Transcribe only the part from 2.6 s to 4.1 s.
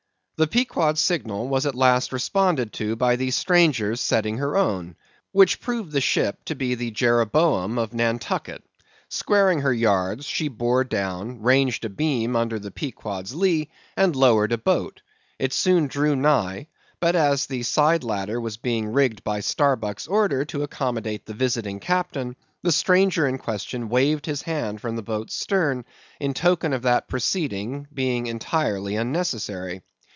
to by the stranger's